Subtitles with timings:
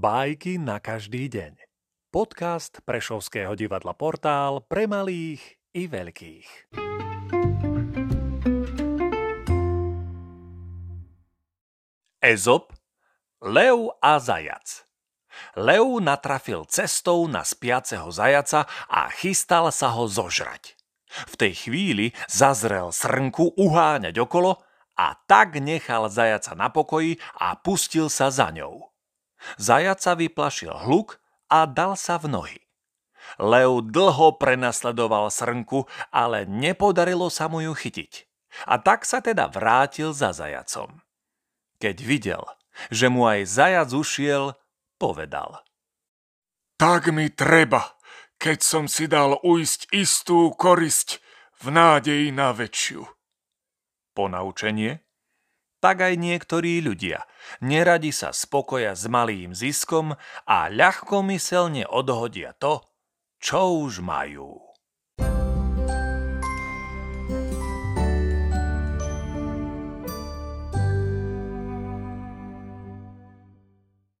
[0.00, 1.60] Bajky na každý deň.
[2.08, 6.72] Podcast Prešovského divadla Portál pre malých i veľkých.
[12.24, 12.72] Ezop,
[13.44, 14.88] Lev a zajac
[15.60, 20.80] Lev natrafil cestou na spiaceho zajaca a chystal sa ho zožrať.
[21.28, 24.64] V tej chvíli zazrel srnku uháňať okolo
[24.96, 28.89] a tak nechal zajaca na pokoji a pustil sa za ňou.
[29.56, 32.60] Zajaca vyplašil hluk a dal sa v nohy.
[33.38, 38.26] Lev dlho prenasledoval srnku, ale nepodarilo sa mu ju chytiť.
[38.66, 41.04] A tak sa teda vrátil za zajacom.
[41.78, 42.42] Keď videl,
[42.90, 44.58] že mu aj zajac ušiel,
[44.98, 45.62] povedal.
[46.80, 47.96] Tak mi treba,
[48.40, 51.20] keď som si dal ujsť istú korisť
[51.60, 53.04] v nádeji na väčšiu.
[54.16, 55.04] Ponaučenie?
[55.82, 57.26] Tak aj niektorí ľudia.
[57.64, 60.14] Neradi sa spokoja s malým ziskom
[60.46, 62.84] a ľahkomyselne odhodia to,
[63.42, 64.69] čo už majú.